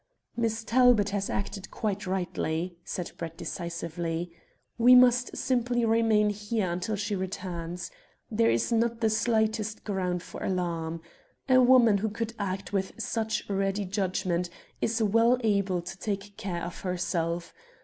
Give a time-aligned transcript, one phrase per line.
[0.35, 4.31] "Miss Talbot has acted quite rightly," said Brett decisively.
[4.79, 7.91] "We must simply remain here until she returns.
[8.31, 11.01] There is not the slightest ground for alarm.
[11.47, 14.49] A woman who could act with such ready judgment
[14.81, 17.53] is well able to take care of herself.